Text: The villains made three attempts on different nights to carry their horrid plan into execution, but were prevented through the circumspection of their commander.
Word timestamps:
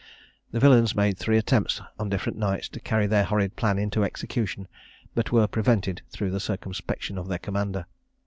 The 0.49 0.59
villains 0.59 0.95
made 0.95 1.19
three 1.19 1.37
attempts 1.37 1.79
on 1.99 2.09
different 2.09 2.35
nights 2.35 2.67
to 2.69 2.79
carry 2.79 3.05
their 3.05 3.23
horrid 3.23 3.55
plan 3.55 3.77
into 3.77 4.03
execution, 4.03 4.67
but 5.13 5.31
were 5.31 5.45
prevented 5.45 6.01
through 6.09 6.31
the 6.31 6.39
circumspection 6.39 7.19
of 7.19 7.27
their 7.27 7.37
commander. 7.37 7.85